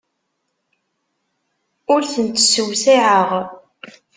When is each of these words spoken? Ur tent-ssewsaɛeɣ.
Ur 1.93 2.01
tent-ssewsaɛeɣ. 2.11 3.29